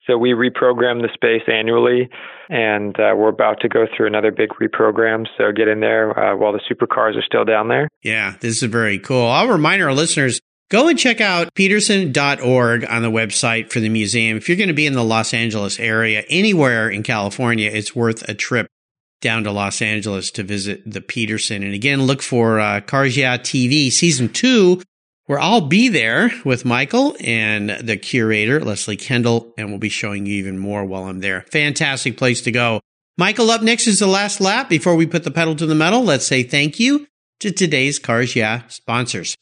[0.07, 2.09] So we reprogram the space annually,
[2.49, 5.25] and uh, we're about to go through another big reprogram.
[5.37, 7.87] So get in there uh, while the supercars are still down there.
[8.01, 9.27] Yeah, this is very cool.
[9.27, 10.41] I'll remind our listeners
[10.73, 14.37] Go and check out petersen.org on the website for the museum.
[14.37, 18.27] If you're going to be in the Los Angeles area, anywhere in California, it's worth
[18.27, 18.65] a trip
[19.21, 21.61] down to Los Angeles to visit the Petersen.
[21.61, 24.81] And again, look for uh, TV season two,
[25.27, 30.25] where I'll be there with Michael and the curator, Leslie Kendall, and we'll be showing
[30.25, 31.41] you even more while I'm there.
[31.51, 32.81] Fantastic place to go.
[33.15, 34.69] Michael, up next is the last lap.
[34.69, 37.05] Before we put the pedal to the metal, let's say thank you
[37.41, 39.37] to today's Cars Yeah sponsors.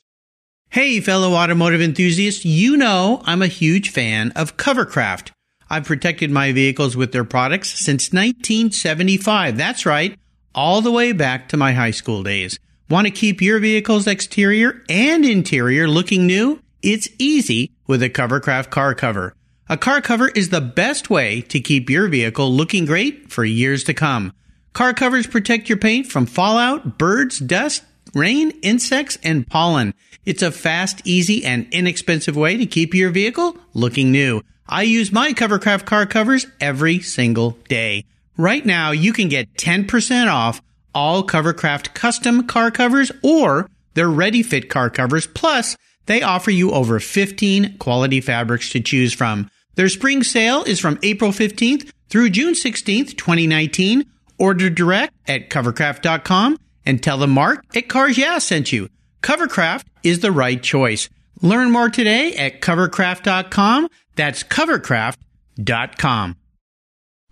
[0.72, 5.32] Hey, fellow automotive enthusiasts, you know I'm a huge fan of Covercraft.
[5.70, 9.58] I've protected my vehicles with their products since 1975.
[9.58, 10.18] That's right,
[10.56, 12.58] all the way back to my high school days.
[12.90, 16.62] Want to keep your vehicle's exterior and interior looking new?
[16.82, 19.36] It's easy with a Covercraft car cover.
[19.68, 23.84] A car cover is the best way to keep your vehicle looking great for years
[23.84, 24.32] to come.
[24.72, 29.94] Car covers protect your paint from fallout, birds, dust, rain, insects, and pollen.
[30.26, 34.42] It's a fast, easy, and inexpensive way to keep your vehicle looking new.
[34.68, 38.06] I use my Covercraft car covers every single day.
[38.38, 40.62] Right now, you can get 10% off
[40.94, 45.28] all Covercraft custom car covers or their ready fit car covers.
[45.28, 49.50] Plus, they offer you over 15 quality fabrics to choose from.
[49.76, 54.06] Their spring sale is from April 15th through June 16th, 2019.
[54.38, 58.90] Order direct at covercraft.com and tell them Mark at Cars Yeah sent you.
[59.22, 61.10] Covercraft is the right choice.
[61.42, 63.88] Learn more today at covercraft.com.
[64.16, 66.36] That's covercraft.com.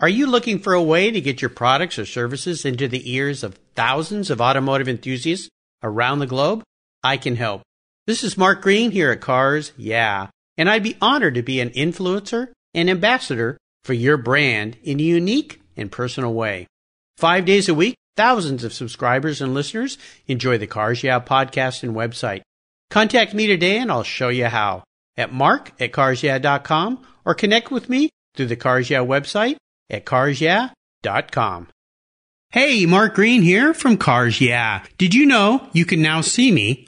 [0.02, 3.44] Are you looking for a way to get your products or services into the ears
[3.44, 5.50] of thousands of automotive enthusiasts
[5.84, 6.64] around the globe?
[7.04, 7.64] I can help.
[8.08, 11.70] This is Mark Green here at Cars Yeah, and I'd be honored to be an
[11.72, 16.68] influencer and ambassador for your brand in a unique and personal way.
[17.18, 21.96] Five days a week, Thousands of subscribers and listeners enjoy the Cars Yeah podcast and
[21.96, 22.42] website.
[22.90, 24.84] Contact me today and I'll show you how
[25.16, 29.56] at mark at carsyeah.com or connect with me through the Cars Yeah website
[29.90, 31.68] at carsyeah.com.
[32.50, 34.84] Hey, Mark Green here from Cars Yeah.
[34.98, 36.88] Did you know you can now see me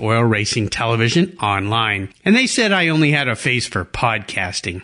[0.00, 2.12] Oil Racing Television online.
[2.24, 4.82] And they said I only had a face for podcasting.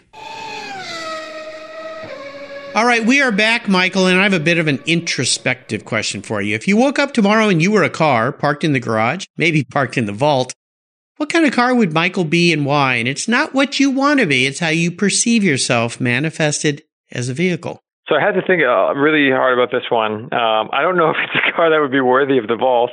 [2.74, 6.22] All right, we are back, Michael, and I have a bit of an introspective question
[6.22, 6.54] for you.
[6.54, 9.64] If you woke up tomorrow and you were a car parked in the garage, maybe
[9.64, 10.54] parked in the vault,
[11.16, 12.94] what kind of car would Michael be and why?
[12.94, 17.28] And it's not what you want to be, it's how you perceive yourself manifested as
[17.28, 17.82] a vehicle.
[18.08, 20.32] So I had to think uh, really hard about this one.
[20.32, 22.92] Um, I don't know if it's a car that would be worthy of the vault,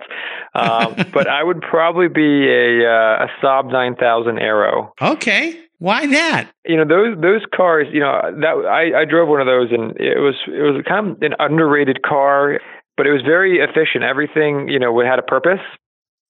[0.54, 4.93] um, but I would probably be a, uh, a Saab 9000 Aero.
[5.01, 5.62] Okay.
[5.80, 6.49] Why that?
[6.65, 7.88] You know those those cars.
[7.91, 11.12] You know that I, I drove one of those, and it was it was kind
[11.12, 12.62] of an underrated car,
[12.95, 14.04] but it was very efficient.
[14.04, 15.60] Everything you know had a purpose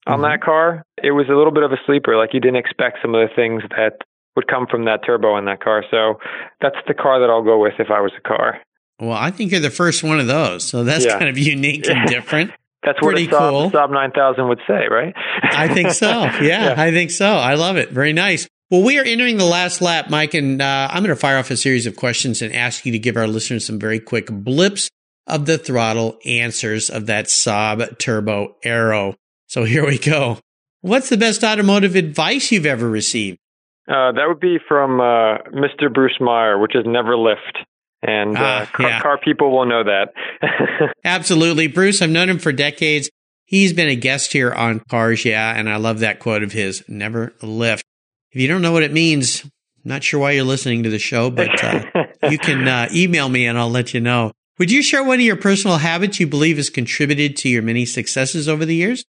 [0.07, 0.23] on mm-hmm.
[0.23, 0.83] that car.
[1.01, 2.17] It was a little bit of a sleeper.
[2.17, 4.01] Like you didn't expect some of the things that
[4.35, 5.83] would come from that turbo in that car.
[5.91, 6.19] So
[6.59, 8.59] that's the car that I'll go with if I was a car.
[8.99, 11.17] Well, I think you're the first one of those, so that's yeah.
[11.19, 12.51] kind of unique and different.
[12.83, 13.71] That's Pretty what a Saab, cool.
[13.71, 15.11] Saab 9000 would say, right?
[15.41, 16.07] I think so.
[16.39, 17.25] Yeah, yeah, I think so.
[17.25, 17.89] I love it.
[17.89, 18.47] Very nice.
[18.69, 21.49] Well, we are entering the last lap, Mike, and uh, I'm going to fire off
[21.49, 24.89] a series of questions and ask you to give our listeners some very quick blips
[25.25, 29.15] of the throttle answers of that Saab Turbo Aero.
[29.47, 30.37] So here we go.
[30.81, 33.39] What's the best automotive advice you've ever received?
[33.87, 35.91] Uh, that would be from uh, Mr.
[35.91, 37.57] Bruce Meyer, which is never lift.
[38.07, 39.01] And uh, ah, car, yeah.
[39.01, 40.13] car people will know that.
[41.03, 41.67] Absolutely.
[41.67, 43.09] Bruce, I've known him for decades.
[43.45, 46.83] He's been a guest here on Cars Yeah, and I love that quote of his,
[46.87, 47.83] never lift.
[48.31, 49.49] If you don't know what it means,
[49.83, 51.83] not sure why you're listening to the show, but uh,
[52.29, 54.31] you can uh, email me and I'll let you know.
[54.57, 57.85] Would you share one of your personal habits you believe has contributed to your many
[57.85, 59.05] successes over the years?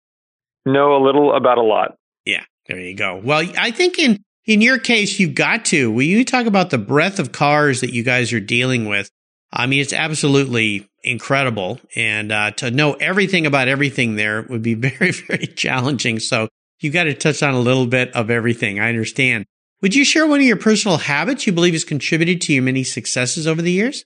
[0.65, 1.95] Know a little about a lot.
[2.25, 3.19] Yeah, there you go.
[3.23, 5.91] Well, I think in in your case, you've got to.
[5.91, 9.09] When you talk about the breadth of cars that you guys are dealing with,
[9.53, 11.79] I mean, it's absolutely incredible.
[11.95, 16.19] And uh, to know everything about everything there would be very, very challenging.
[16.19, 16.47] So
[16.79, 18.79] you've got to touch on a little bit of everything.
[18.79, 19.45] I understand.
[19.81, 22.83] Would you share one of your personal habits you believe has contributed to your many
[22.83, 24.05] successes over the years?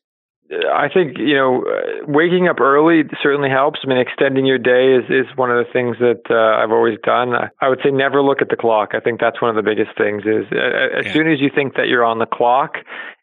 [0.51, 1.63] I think you know
[2.08, 3.79] waking up early certainly helps.
[3.84, 6.97] I mean, extending your day is is one of the things that uh, I've always
[7.03, 7.34] done.
[7.62, 8.89] I would say never look at the clock.
[8.93, 10.23] I think that's one of the biggest things.
[10.23, 11.13] Is uh, as yeah.
[11.13, 12.75] soon as you think that you're on the clock,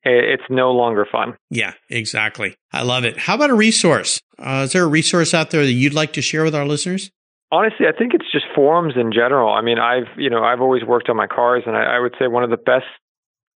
[0.03, 1.37] it's no longer fun.
[1.49, 2.57] Yeah, exactly.
[2.73, 3.17] I love it.
[3.19, 4.21] How about a resource?
[4.39, 7.13] Uh, is there a resource out there that you'd like to share with our listeners?
[7.53, 9.53] Honestly, I think it's just forums in general.
[9.53, 12.15] I mean, I've you know I've always worked on my cars, and I, I would
[12.19, 12.87] say one of the best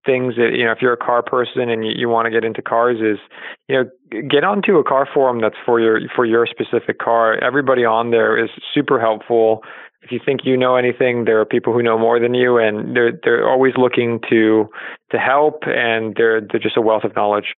[0.06, 2.44] things that you know if you're a car person and you, you want to get
[2.44, 3.20] into cars is
[3.68, 7.38] you know get onto a car forum that's for your for your specific car.
[7.44, 9.62] Everybody on there is super helpful.
[10.02, 12.96] If you think you know anything, there are people who know more than you, and
[12.96, 14.70] they're they're always looking to
[15.12, 17.56] to help, and they're they're just a wealth of knowledge.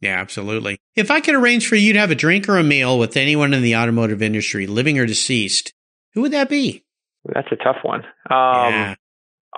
[0.00, 0.78] Yeah, absolutely.
[0.94, 3.52] If I could arrange for you to have a drink or a meal with anyone
[3.52, 5.72] in the automotive industry, living or deceased,
[6.14, 6.84] who would that be?
[7.24, 8.04] That's a tough one.
[8.30, 8.94] Um, yeah.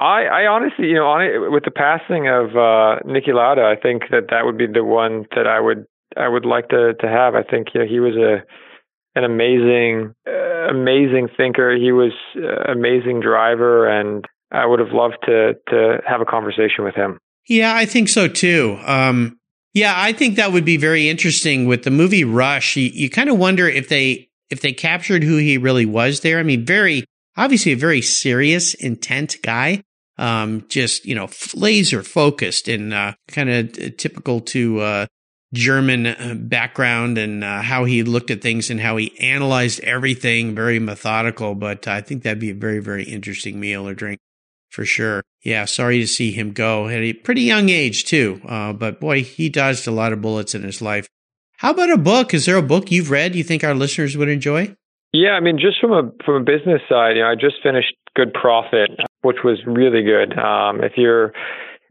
[0.01, 4.05] I, I honestly, you know, on with the passing of uh, Niki Lauda, I think
[4.11, 5.85] that that would be the one that I would
[6.17, 7.35] I would like to to have.
[7.35, 8.43] I think you know, he was a
[9.15, 11.77] an amazing uh, amazing thinker.
[11.77, 16.83] He was uh, amazing driver, and I would have loved to to have a conversation
[16.83, 17.19] with him.
[17.47, 18.79] Yeah, I think so too.
[18.87, 19.39] Um,
[19.75, 22.75] yeah, I think that would be very interesting with the movie Rush.
[22.77, 26.39] You, you kind of wonder if they if they captured who he really was there.
[26.39, 27.05] I mean, very
[27.37, 29.83] obviously a very serious, intent guy.
[30.21, 35.07] Um, just, you know, laser focused and, uh, kind of typical to, uh,
[35.53, 40.55] German uh, background and uh, how he looked at things and how he analyzed everything,
[40.55, 41.55] very methodical.
[41.55, 44.21] But I think that'd be a very, very interesting meal or drink
[44.69, 45.23] for sure.
[45.43, 48.41] Yeah, sorry to see him go at a pretty young age too.
[48.47, 51.09] Uh, but boy, he dodged a lot of bullets in his life.
[51.57, 52.33] How about a book?
[52.33, 54.77] Is there a book you've read you think our listeners would enjoy?
[55.13, 57.95] Yeah, I mean, just from a from a business side, you know, I just finished
[58.15, 58.91] Good Profit,
[59.23, 60.39] which was really good.
[60.39, 61.33] Um, if you're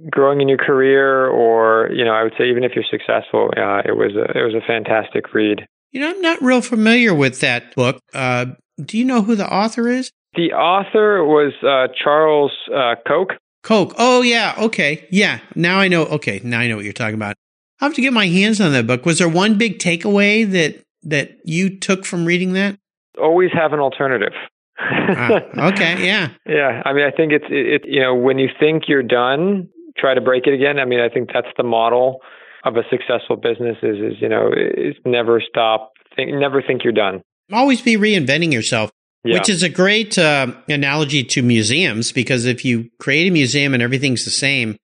[0.09, 3.81] growing in your career, or you know, I would say even if you're successful, uh,
[3.85, 5.65] it was a it was a fantastic read.
[5.91, 7.99] You know, I'm not real familiar with that book.
[8.13, 8.45] Uh,
[8.83, 10.11] do you know who the author is?
[10.35, 13.33] The author was uh, Charles uh, Koch.
[13.63, 13.93] Koch.
[13.97, 14.55] Oh yeah.
[14.57, 15.07] Okay.
[15.11, 15.39] Yeah.
[15.55, 16.05] Now I know.
[16.05, 16.39] Okay.
[16.43, 17.35] Now I know what you're talking about.
[17.81, 19.05] I have to get my hands on that book.
[19.05, 22.77] Was there one big takeaway that that you took from reading that?
[23.19, 24.33] Always have an alternative.
[24.79, 26.81] Uh, okay, yeah, yeah.
[26.85, 27.85] I mean, I think it's it, it.
[27.85, 30.79] You know, when you think you're done, try to break it again.
[30.79, 32.19] I mean, I think that's the model
[32.63, 33.77] of a successful business.
[33.83, 35.91] Is is you know, is never stop.
[36.15, 37.21] Think, never think you're done.
[37.51, 38.91] Always be reinventing yourself.
[39.23, 39.33] Yeah.
[39.33, 43.83] Which is a great uh, analogy to museums because if you create a museum and
[43.83, 44.77] everything's the same,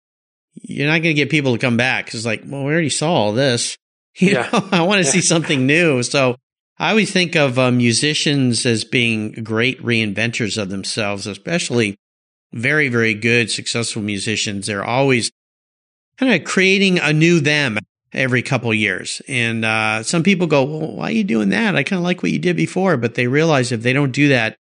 [0.56, 2.14] you're not going to get people to come back.
[2.14, 3.78] It's like, well, we already saw all this.
[4.18, 4.50] You yeah.
[4.54, 5.12] know, I want to yeah.
[5.12, 6.02] see something new.
[6.02, 6.38] So
[6.78, 11.96] I always think of uh, musicians as being great reinventors of themselves, especially
[12.52, 14.68] very, very good, successful musicians.
[14.68, 15.32] They're always
[16.18, 17.78] kind of creating a new them
[18.12, 19.22] every couple years.
[19.28, 21.76] And uh, some people go, well, why are you doing that?
[21.76, 22.98] I kind of like what you did before.
[22.98, 24.58] But they realize if they don't do that,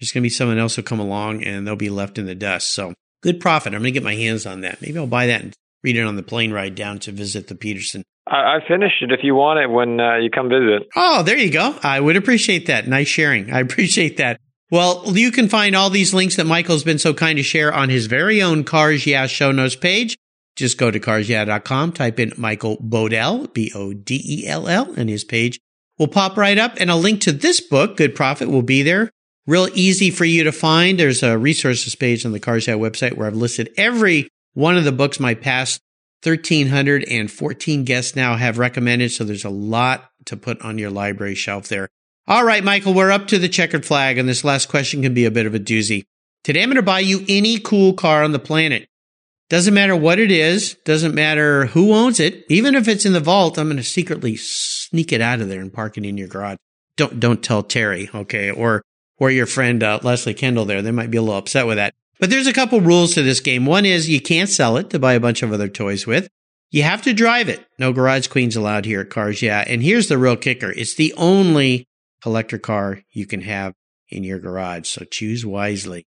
[0.00, 2.34] there's going to be someone else who'll come along and they'll be left in the
[2.34, 2.74] dust.
[2.74, 3.72] So good profit.
[3.72, 4.82] I'm going to get my hands on that.
[4.82, 7.54] Maybe I'll buy that and read it on the plane ride down to visit the
[7.54, 10.88] Petersen I, I finished it if you want it when uh, you come visit.
[10.96, 11.76] Oh, there you go.
[11.82, 12.88] I would appreciate that.
[12.88, 13.52] Nice sharing.
[13.52, 14.40] I appreciate that.
[14.70, 17.90] Well, you can find all these links that Michael's been so kind to share on
[17.90, 20.16] his very own Cars Yeah show notes page.
[20.56, 25.08] Just go to carsyeah.com, type in Michael Bodell, B O D E L L, and
[25.08, 25.58] his page
[25.98, 26.74] will pop right up.
[26.78, 29.10] And a link to this book, Good Profit, will be there.
[29.46, 30.98] Real easy for you to find.
[30.98, 34.84] There's a resources page on the Cars Yeah website where I've listed every one of
[34.84, 35.80] the books my past
[36.24, 39.12] 1,314 guests now have recommended.
[39.12, 41.88] So there's a lot to put on your library shelf there.
[42.26, 45.26] All right, Michael, we're up to the checkered flag, and this last question can be
[45.26, 46.04] a bit of a doozy.
[46.42, 48.88] Today, I'm going to buy you any cool car on the planet.
[49.50, 52.46] Doesn't matter what it is, doesn't matter who owns it.
[52.48, 55.60] Even if it's in the vault, I'm going to secretly sneak it out of there
[55.60, 56.56] and park it in your garage.
[56.96, 58.82] Don't don't tell Terry, okay, or
[59.18, 60.80] or your friend uh, Leslie Kendall there.
[60.80, 61.92] They might be a little upset with that.
[62.18, 63.66] But there's a couple rules to this game.
[63.66, 66.28] One is you can't sell it to buy a bunch of other toys with.
[66.70, 67.64] You have to drive it.
[67.78, 69.62] No garage queens allowed here at Cars Yeah.
[69.66, 70.70] And here's the real kicker.
[70.70, 71.86] It's the only
[72.22, 73.74] collector car you can have
[74.08, 74.88] in your garage.
[74.88, 76.06] So choose wisely.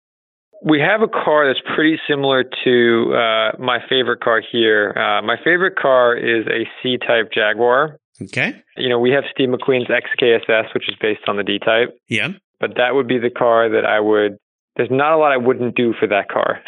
[0.63, 4.91] We have a car that's pretty similar to uh, my favorite car here.
[4.97, 7.99] Uh, my favorite car is a C-type Jaguar.
[8.21, 8.63] Okay.
[8.77, 11.95] You know, we have Steve McQueen's XKSS, which is based on the D-type.
[12.07, 12.29] Yeah.
[12.59, 14.39] But that would be the car that I would
[14.75, 16.61] there's not a lot I wouldn't do for that car.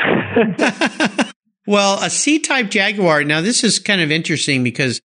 [1.67, 3.24] well, a C type Jaguar.
[3.24, 5.02] Now, this is kind of interesting because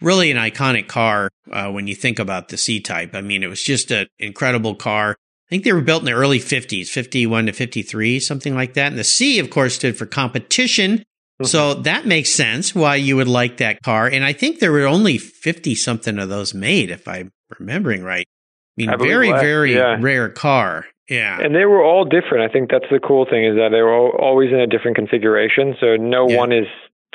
[0.00, 3.14] really an iconic car uh, when you think about the C type.
[3.14, 5.10] I mean, it was just an incredible car.
[5.10, 8.88] I think they were built in the early 50s, 51 to 53, something like that.
[8.88, 10.98] And the C, of course, stood for competition.
[10.98, 11.46] Mm-hmm.
[11.46, 14.06] So that makes sense why you would like that car.
[14.06, 18.26] And I think there were only 50 something of those made, if I'm remembering right.
[18.26, 19.96] I mean, I very, very yeah.
[19.98, 20.86] rare car.
[21.08, 21.38] Yeah.
[21.40, 22.48] And they were all different.
[22.48, 24.96] I think that's the cool thing is that they were all, always in a different
[24.96, 25.74] configuration.
[25.80, 26.36] So no yeah.
[26.36, 26.66] one is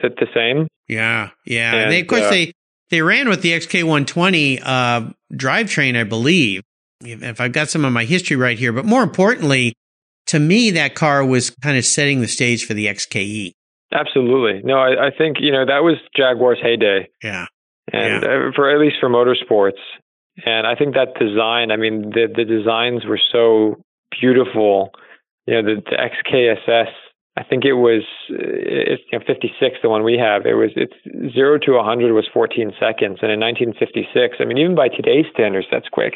[0.01, 0.67] t- the same.
[0.87, 1.29] Yeah.
[1.45, 1.73] Yeah.
[1.73, 2.53] And, and they, of course, uh, they,
[2.89, 6.63] they ran with the XK120 uh, drivetrain, I believe,
[7.01, 8.73] if I've got some of my history right here.
[8.73, 9.73] But more importantly,
[10.27, 13.51] to me, that car was kind of setting the stage for the XKE.
[13.93, 14.61] Absolutely.
[14.63, 17.09] No, I, I think, you know, that was Jaguar's heyday.
[17.21, 17.45] Yeah.
[17.91, 18.49] And yeah.
[18.55, 19.79] for at least for motorsports,
[20.45, 23.83] and I think that design, I mean, the, the designs were so
[24.19, 24.91] beautiful.
[25.45, 26.91] You know, the, the XKSS,
[27.35, 30.45] I think it was it's you know, 56, the one we have.
[30.45, 30.93] It was it's
[31.33, 35.67] zero to 100 was 14 seconds, and in 1956, I mean, even by today's standards,
[35.71, 36.13] that's quick.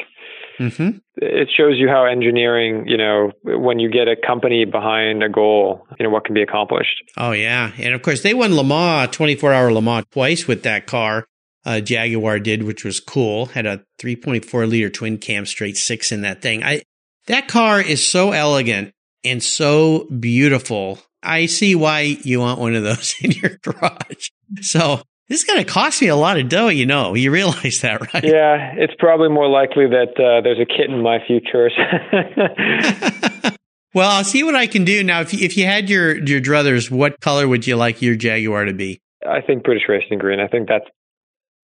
[0.60, 0.98] Mm-hmm.
[1.16, 5.86] It shows you how engineering, you know, when you get a company behind a goal,
[5.98, 7.02] you know, what can be accomplished.
[7.16, 10.62] Oh yeah, and of course they won Le Mans, 24 hour Le Mans twice with
[10.62, 11.26] that car
[11.64, 13.46] uh, Jaguar did, which was cool.
[13.46, 16.64] Had a 3.4 liter twin cam straight six in that thing.
[16.64, 16.82] I
[17.26, 18.92] that car is so elegant
[19.24, 20.98] and so beautiful.
[21.22, 24.28] I see why you want one of those in your garage.
[24.60, 27.14] So this is going to cost me a lot of dough, you know.
[27.14, 28.24] You realize that, right?
[28.24, 31.68] Yeah, it's probably more likely that uh, there's a kit in my future.
[33.94, 35.20] well, I'll see what I can do now.
[35.20, 38.64] If you, if you had your your druthers, what color would you like your Jaguar
[38.64, 39.00] to be?
[39.28, 40.40] I think British Racing Green.
[40.40, 40.86] I think that's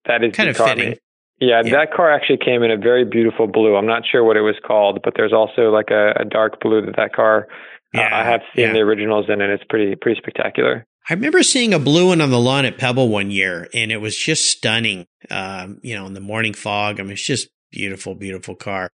[0.07, 0.97] that is kind of fitting.
[1.41, 3.77] Yeah, yeah, that car actually came in a very beautiful blue.
[3.77, 6.83] I'm not sure what it was called, but there's also like a, a dark blue
[6.87, 7.49] that that car.
[7.93, 8.73] Yeah, uh, I have seen yeah.
[8.73, 10.87] the originals in, and it's pretty pretty spectacular.
[11.09, 13.99] I remember seeing a blue one on the lawn at Pebble one year, and it
[13.99, 15.07] was just stunning.
[15.31, 17.01] Um, you know, in the morning fog.
[17.01, 18.91] I mean, it's just beautiful, beautiful car.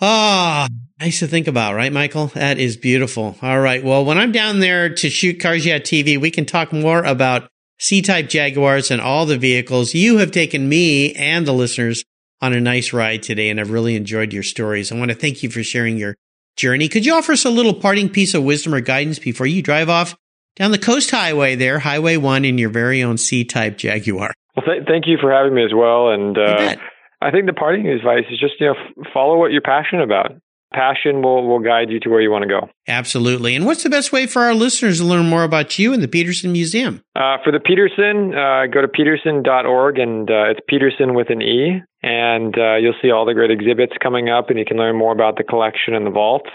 [0.00, 2.26] Ah, oh, nice to think about, right, Michael?
[2.28, 3.36] That is beautiful.
[3.40, 3.82] All right.
[3.82, 7.48] Well, when I'm down there to shoot Cars Yeah TV, we can talk more about
[7.78, 9.94] C-type Jaguars and all the vehicles.
[9.94, 12.04] You have taken me and the listeners
[12.40, 14.92] on a nice ride today, and I've really enjoyed your stories.
[14.92, 16.14] I want to thank you for sharing your
[16.56, 16.88] journey.
[16.88, 19.88] Could you offer us a little parting piece of wisdom or guidance before you drive
[19.88, 20.14] off
[20.56, 24.32] down the coast highway there, Highway 1 in your very own C-type Jaguar?
[24.56, 26.10] Well, th- thank you for having me as well.
[26.10, 26.76] And uh,
[27.20, 30.32] I think the parting advice is just, you know, f- follow what you're passionate about.
[30.74, 32.68] Passion will will guide you to where you want to go.
[32.88, 33.54] Absolutely.
[33.54, 36.08] And what's the best way for our listeners to learn more about you and the
[36.08, 37.02] Petersen Museum?
[37.14, 41.80] Uh, for the Petersen, uh, go to petersen.org and uh, it's Petersen with an E.
[42.02, 45.12] And uh, you'll see all the great exhibits coming up and you can learn more
[45.12, 46.46] about the collection and the vault.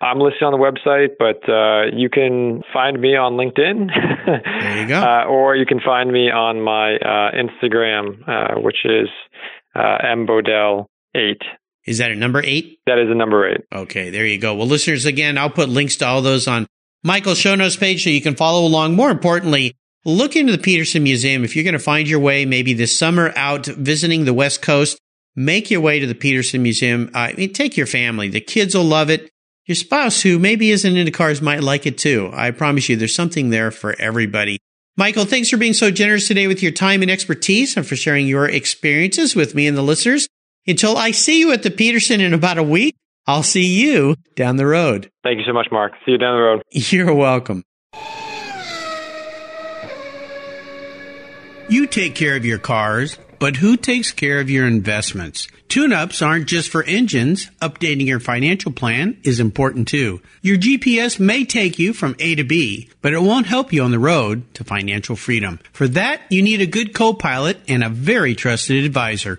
[0.00, 3.88] I'm listed on the website, but uh, you can find me on LinkedIn.
[4.60, 5.00] there you go.
[5.00, 6.98] Uh, or you can find me on my
[7.32, 9.08] Instagram, which is
[9.76, 10.86] mbodell8.
[11.84, 12.78] Is that a number eight?
[12.86, 13.62] That is a number eight.
[13.72, 14.54] Okay, there you go.
[14.54, 16.66] Well, listeners, again, I'll put links to all those on
[17.02, 18.94] Michael's show notes page so you can follow along.
[18.94, 19.74] More importantly,
[20.04, 21.44] look into the Petersen Museum.
[21.44, 24.98] If you're going to find your way maybe this summer out visiting the West Coast,
[25.34, 27.10] make your way to the Petersen Museum.
[27.14, 28.28] Uh, I mean, take your family.
[28.28, 29.28] The kids will love it.
[29.66, 32.30] Your spouse, who maybe isn't into cars, might like it too.
[32.32, 34.58] I promise you, there's something there for everybody.
[34.96, 38.26] Michael, thanks for being so generous today with your time and expertise and for sharing
[38.26, 40.28] your experiences with me and the listeners.
[40.66, 42.94] Until I see you at the Petersen in about a week,
[43.26, 45.10] I'll see you down the road.
[45.24, 45.92] Thank you so much, Mark.
[46.04, 46.62] See you down the road.
[46.70, 47.64] You're welcome.
[51.68, 55.48] You take care of your cars, but who takes care of your investments?
[55.68, 57.50] Tune ups aren't just for engines.
[57.60, 60.20] Updating your financial plan is important too.
[60.42, 63.90] Your GPS may take you from A to B, but it won't help you on
[63.90, 65.60] the road to financial freedom.
[65.72, 69.38] For that, you need a good co pilot and a very trusted advisor.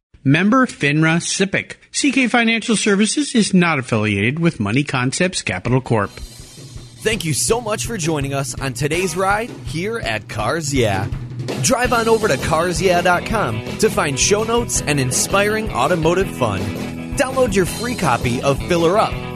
[0.23, 1.77] Member FINRA SIPC.
[1.91, 6.11] CK Financial Services is not affiliated with Money Concepts Capital Corp.
[6.11, 11.07] Thank you so much for joining us on today's ride here at Cars Yeah.
[11.63, 16.61] Drive on over to carsyeah.com to find show notes and inspiring automotive fun.
[17.17, 19.13] Download your free copy of Filler Up,